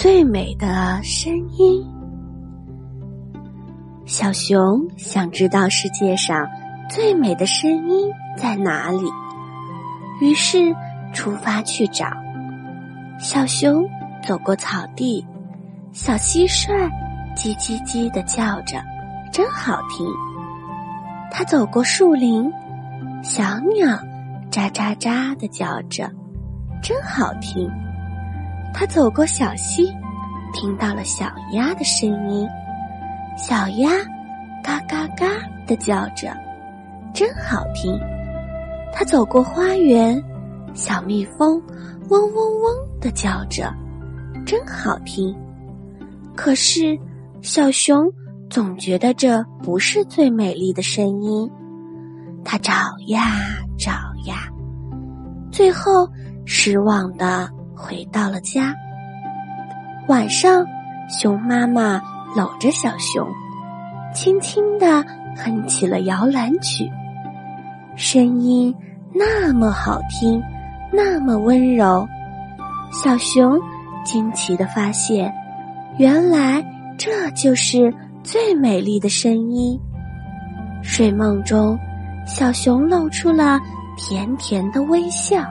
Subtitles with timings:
[0.00, 1.86] 最美的声音。
[4.06, 6.48] 小熊想知道世界上
[6.88, 9.04] 最美的声音在哪里，
[10.22, 10.74] 于是
[11.12, 12.06] 出发去找。
[13.18, 13.86] 小熊
[14.26, 15.22] 走过草地，
[15.92, 16.90] 小蟋蟀
[17.36, 18.82] 叽叽叽的叫着，
[19.30, 20.06] 真好听。
[21.30, 22.50] 它走过树林，
[23.22, 23.42] 小
[23.76, 23.98] 鸟
[24.50, 26.10] 喳喳喳的叫着，
[26.82, 27.70] 真好听。
[28.72, 29.92] 它走过小溪，
[30.52, 32.48] 听到了小鸭的声音，
[33.36, 33.90] 小鸭
[34.62, 35.26] 嘎嘎嘎
[35.66, 36.34] 的叫着，
[37.12, 37.98] 真好听。
[38.92, 40.22] 它走过花园，
[40.74, 41.62] 小蜜蜂
[42.08, 43.72] 嗡嗡嗡的叫着，
[44.44, 45.36] 真好听。
[46.34, 46.98] 可是
[47.42, 48.10] 小熊
[48.48, 51.50] 总觉得这不是最美丽的声音，
[52.44, 52.72] 它找
[53.08, 53.36] 呀
[53.78, 53.92] 找
[54.26, 54.48] 呀，
[55.52, 56.08] 最后
[56.44, 57.48] 失望的。
[57.80, 58.74] 回到了家，
[60.06, 60.64] 晚上，
[61.08, 62.00] 熊妈妈
[62.36, 63.26] 搂着小熊，
[64.14, 65.02] 轻轻地
[65.34, 66.88] 哼起了摇篮曲，
[67.96, 68.74] 声音
[69.14, 70.40] 那么好听，
[70.92, 72.06] 那么温柔。
[72.92, 73.58] 小熊
[74.04, 75.32] 惊奇的发现，
[75.96, 76.62] 原来
[76.98, 79.80] 这就是最美丽的声音。
[80.82, 81.78] 睡梦中，
[82.26, 83.58] 小熊露出了
[83.96, 85.42] 甜甜的微笑。